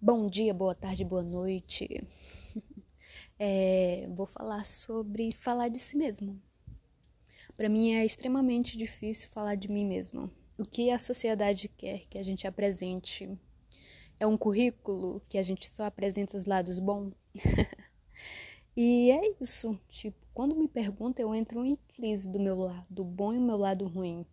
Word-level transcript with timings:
Bom 0.00 0.28
dia, 0.28 0.54
boa 0.54 0.76
tarde, 0.76 1.04
boa 1.04 1.24
noite. 1.24 2.06
É, 3.40 4.08
vou 4.16 4.26
falar 4.26 4.64
sobre 4.64 5.30
falar 5.30 5.68
de 5.68 5.78
si 5.78 5.96
mesmo. 5.96 6.42
Para 7.56 7.68
mim 7.68 7.92
é 7.92 8.04
extremamente 8.04 8.76
difícil 8.76 9.28
falar 9.30 9.54
de 9.54 9.68
mim 9.68 9.86
mesmo. 9.86 10.28
O 10.56 10.64
que 10.64 10.90
a 10.90 10.98
sociedade 10.98 11.68
quer 11.68 12.06
que 12.06 12.18
a 12.18 12.22
gente 12.24 12.48
apresente 12.48 13.30
é 14.18 14.26
um 14.26 14.36
currículo 14.36 15.22
que 15.28 15.38
a 15.38 15.42
gente 15.44 15.70
só 15.72 15.84
apresenta 15.84 16.36
os 16.36 16.46
lados 16.46 16.80
bons. 16.80 17.14
e 18.76 19.12
é 19.12 19.34
isso. 19.40 19.80
Tipo, 19.88 20.18
quando 20.34 20.56
me 20.56 20.66
perguntam, 20.66 21.24
eu 21.24 21.32
entro 21.32 21.64
em 21.64 21.76
crise 21.94 22.28
do 22.28 22.40
meu 22.40 22.56
lado 22.56 23.04
bom 23.04 23.32
e 23.32 23.38
o 23.38 23.42
meu 23.42 23.56
lado 23.56 23.86
ruim. 23.86 24.26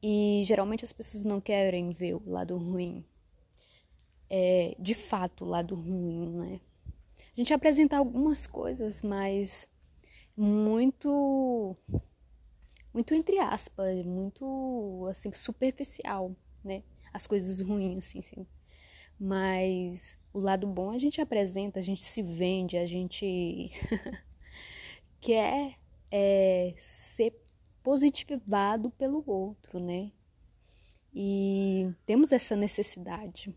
E 0.00 0.44
geralmente 0.44 0.84
as 0.84 0.92
pessoas 0.92 1.24
não 1.24 1.40
querem 1.40 1.90
ver 1.90 2.14
o 2.14 2.22
lado 2.24 2.56
ruim 2.56 3.04
é, 4.34 4.74
de 4.78 4.94
fato 4.94 5.44
o 5.44 5.48
lado 5.48 5.74
ruim, 5.74 6.30
né? 6.30 6.60
A 7.18 7.36
gente 7.36 7.52
apresenta 7.52 7.98
algumas 7.98 8.46
coisas, 8.46 9.02
mas 9.02 9.68
muito 10.34 11.76
muito 12.94 13.12
entre 13.12 13.38
aspas, 13.38 14.02
muito 14.06 15.06
assim 15.10 15.30
superficial, 15.34 16.34
né? 16.64 16.82
As 17.12 17.26
coisas 17.26 17.60
ruins 17.60 17.98
assim, 17.98 18.20
assim. 18.20 18.46
Mas 19.20 20.18
o 20.32 20.40
lado 20.40 20.66
bom 20.66 20.90
a 20.90 20.98
gente 20.98 21.20
apresenta, 21.20 21.78
a 21.78 21.82
gente 21.82 22.02
se 22.02 22.22
vende, 22.22 22.78
a 22.78 22.86
gente 22.86 23.70
quer 25.20 25.78
é, 26.10 26.74
ser 26.78 27.38
positivado 27.82 28.90
pelo 28.92 29.22
outro, 29.26 29.78
né? 29.78 30.10
E 31.14 31.90
temos 32.06 32.32
essa 32.32 32.56
necessidade. 32.56 33.54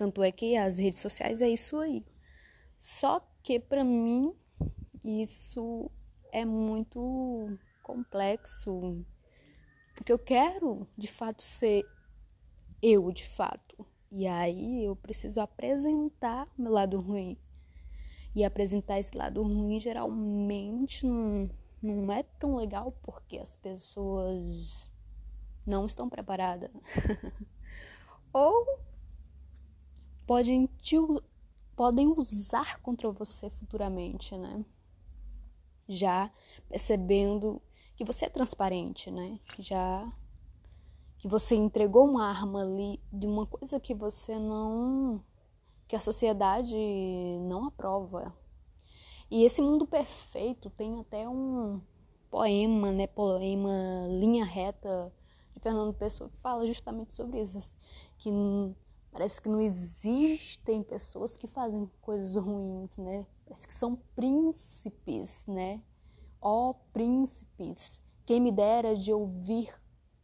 Tanto 0.00 0.22
é 0.22 0.32
que 0.32 0.56
as 0.56 0.78
redes 0.78 0.98
sociais 0.98 1.42
é 1.42 1.48
isso 1.50 1.76
aí. 1.76 2.02
Só 2.78 3.20
que 3.42 3.60
para 3.60 3.84
mim 3.84 4.34
isso 5.04 5.90
é 6.32 6.42
muito 6.42 7.58
complexo, 7.82 9.04
porque 9.94 10.10
eu 10.10 10.18
quero 10.18 10.88
de 10.96 11.06
fato 11.06 11.42
ser 11.42 11.84
eu 12.80 13.12
de 13.12 13.28
fato. 13.28 13.86
E 14.10 14.26
aí 14.26 14.86
eu 14.86 14.96
preciso 14.96 15.38
apresentar 15.38 16.48
meu 16.56 16.72
lado 16.72 16.98
ruim. 16.98 17.36
E 18.34 18.42
apresentar 18.42 18.98
esse 18.98 19.14
lado 19.14 19.42
ruim 19.42 19.78
geralmente 19.78 21.04
não, 21.04 21.46
não 21.82 22.10
é 22.10 22.22
tão 22.22 22.56
legal 22.56 22.90
porque 23.02 23.36
as 23.36 23.54
pessoas 23.54 24.90
não 25.66 25.84
estão 25.84 26.08
preparadas. 26.08 26.70
Ou 28.32 28.88
podem, 30.30 30.66
te, 30.80 30.94
podem 31.74 32.06
usar 32.06 32.80
contra 32.82 33.10
você 33.10 33.50
futuramente, 33.50 34.38
né? 34.38 34.64
Já 35.88 36.30
percebendo 36.68 37.60
que 37.96 38.04
você 38.04 38.26
é 38.26 38.28
transparente, 38.28 39.10
né? 39.10 39.40
Já 39.58 40.08
que 41.18 41.26
você 41.26 41.56
entregou 41.56 42.08
uma 42.08 42.28
arma 42.28 42.62
ali 42.62 43.00
de 43.12 43.26
uma 43.26 43.44
coisa 43.44 43.80
que 43.80 43.92
você 43.92 44.38
não 44.38 45.20
que 45.88 45.96
a 45.96 46.00
sociedade 46.00 46.76
não 47.48 47.64
aprova. 47.64 48.32
E 49.28 49.42
esse 49.42 49.60
mundo 49.60 49.84
perfeito 49.84 50.70
tem 50.70 51.00
até 51.00 51.28
um 51.28 51.80
poema, 52.30 52.92
né, 52.92 53.08
poema 53.08 54.06
Linha 54.08 54.44
Reta 54.44 55.12
de 55.52 55.60
Fernando 55.60 55.92
Pessoa 55.92 56.30
que 56.30 56.38
fala 56.38 56.64
justamente 56.68 57.12
sobre 57.14 57.42
isso, 57.42 57.74
que 58.16 58.30
Parece 59.10 59.40
que 59.40 59.48
não 59.48 59.60
existem 59.60 60.82
pessoas 60.82 61.36
que 61.36 61.46
fazem 61.46 61.90
coisas 62.00 62.36
ruins, 62.36 62.96
né? 62.96 63.26
Parece 63.44 63.66
que 63.66 63.74
são 63.74 63.96
príncipes, 64.14 65.46
né? 65.46 65.82
Ó 66.40 66.70
oh, 66.70 66.74
príncipes, 66.92 68.00
quem 68.24 68.40
me 68.40 68.52
dera 68.52 68.96
de 68.96 69.12
ouvir 69.12 69.74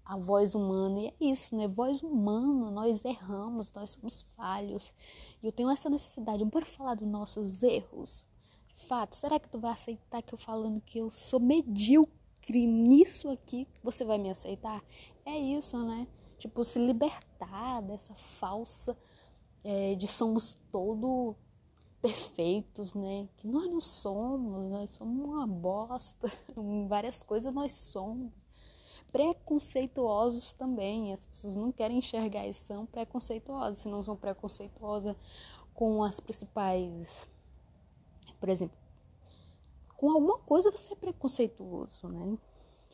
a 0.07 0.17
voz 0.17 0.55
humana. 0.55 1.01
E 1.01 1.07
é 1.09 1.15
isso, 1.21 1.57
né? 1.57 1.67
Voz 1.67 2.03
humana, 2.03 2.71
nós 2.71 3.05
erramos, 3.05 3.73
nós 3.73 3.91
somos 3.91 4.23
falhos. 4.37 4.95
E 5.43 5.47
eu 5.47 5.53
tenho 5.53 5.69
essa 5.69 5.91
necessidade, 5.91 6.45
bora 6.45 6.65
falar 6.65 6.95
dos 6.95 7.09
nossos 7.09 7.63
erros. 7.65 8.25
De 8.69 8.77
fato, 8.87 9.17
será 9.17 9.41
que 9.41 9.49
tu 9.49 9.59
vai 9.59 9.73
aceitar 9.73 10.23
que 10.23 10.33
eu 10.33 10.39
falando 10.39 10.81
que 10.81 10.99
eu 10.99 11.11
sou 11.11 11.41
medíocre 11.41 12.67
nisso 12.67 13.29
aqui, 13.29 13.67
você 13.83 14.05
vai 14.05 14.17
me 14.17 14.31
aceitar? 14.31 14.83
É 15.25 15.37
isso, 15.37 15.77
né? 15.85 16.07
Tipo, 16.39 16.63
se 16.65 16.79
libertar 16.79 17.81
dessa 17.83 18.15
falsa 18.15 18.97
é, 19.65 19.95
de 19.95 20.07
somos 20.07 20.59
todo 20.71 21.35
perfeitos, 22.01 22.95
né? 22.95 23.29
Que 23.37 23.49
nós 23.49 23.67
não 23.67 23.81
somos, 23.81 24.67
nós 24.71 24.91
somos 24.91 25.25
uma 25.25 25.47
bosta. 25.47 26.31
Várias 26.89 27.23
coisas 27.23 27.53
nós 27.53 27.73
somos. 27.73 28.31
Preconceituosos 29.11 30.53
também. 30.53 31.13
As 31.13 31.25
pessoas 31.27 31.57
não 31.57 31.73
querem 31.73 31.99
enxergar 31.99 32.47
e 32.47 32.53
são 32.53 32.87
preconceituosas. 32.87 33.79
Se 33.79 33.89
não 33.89 34.03
são 34.03 34.17
preconceituosas 34.17 35.17
com 35.75 36.05
as 36.05 36.21
principais. 36.21 37.29
Por 38.39 38.49
exemplo, 38.49 38.77
com 39.97 40.11
alguma 40.11 40.39
coisa 40.39 40.71
você 40.71 40.93
é 40.93 40.97
preconceituoso, 40.97 42.09
né? 42.09 42.39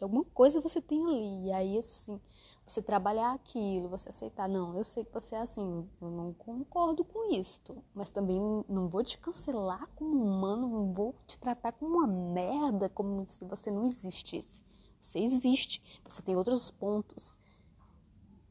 De 0.02 0.04
alguma 0.04 0.24
coisa 0.24 0.60
você 0.60 0.80
tem 0.82 1.00
ali. 1.06 1.46
E 1.46 1.52
aí, 1.52 1.78
assim, 1.78 2.20
você 2.66 2.82
trabalhar 2.82 3.34
aquilo, 3.34 3.88
você 3.88 4.08
aceitar, 4.08 4.48
não, 4.48 4.76
eu 4.76 4.82
sei 4.82 5.04
que 5.04 5.12
você 5.12 5.36
é 5.36 5.38
assim, 5.38 5.88
eu 6.00 6.10
não 6.10 6.32
concordo 6.32 7.04
com 7.04 7.32
isto, 7.32 7.80
mas 7.94 8.10
também 8.10 8.40
não 8.68 8.88
vou 8.88 9.04
te 9.04 9.16
cancelar 9.16 9.88
como 9.94 10.24
humano, 10.24 10.66
não 10.66 10.92
vou 10.92 11.14
te 11.24 11.38
tratar 11.38 11.70
como 11.70 11.98
uma 11.98 12.08
merda, 12.08 12.88
como 12.88 13.24
se 13.28 13.44
você 13.44 13.70
não 13.70 13.86
existisse. 13.86 14.60
Você 15.00 15.20
existe, 15.20 15.80
você 16.02 16.20
tem 16.20 16.34
outros 16.34 16.68
pontos. 16.68 17.38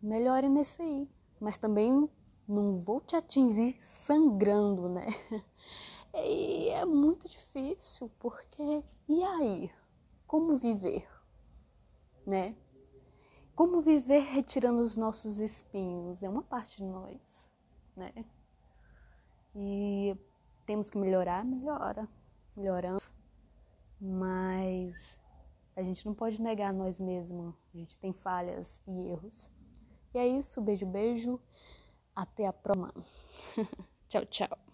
Melhore 0.01 0.47
nesse 0.47 0.81
aí, 0.81 1.09
mas 1.37 1.57
também 1.57 2.09
não 2.47 2.79
vou 2.79 3.01
te 3.01 3.13
atingir 3.13 3.75
sangrando, 3.77 4.87
né? 4.87 5.07
E 6.13 6.67
é 6.69 6.83
muito 6.85 7.27
difícil, 7.27 8.11
porque 8.19 8.83
e 9.07 9.23
aí? 9.23 9.71
Como 10.27 10.57
viver, 10.57 11.07
né? 12.25 12.55
Como 13.55 13.81
viver 13.81 14.21
retirando 14.21 14.79
os 14.79 14.95
nossos 14.97 15.39
espinhos? 15.39 16.23
É 16.23 16.29
uma 16.29 16.41
parte 16.41 16.77
de 16.77 16.85
nós, 16.85 17.49
né? 17.95 18.13
E 19.55 20.15
temos 20.65 20.89
que 20.89 20.97
melhorar, 20.97 21.43
melhora, 21.43 22.07
melhorando, 22.55 23.03
mas 23.99 25.19
a 25.75 25.83
gente 25.83 26.05
não 26.05 26.13
pode 26.13 26.41
negar 26.41 26.73
nós 26.73 26.99
mesmos. 26.99 27.53
A 27.73 27.77
gente 27.77 27.97
tem 27.97 28.13
falhas 28.13 28.81
e 28.87 29.09
erros. 29.09 29.49
E 30.13 30.19
é 30.19 30.27
isso, 30.27 30.61
beijo, 30.61 30.85
beijo. 30.85 31.39
Até 32.15 32.45
a 32.47 32.53
próxima. 32.53 32.93
tchau, 34.09 34.25
tchau. 34.25 34.70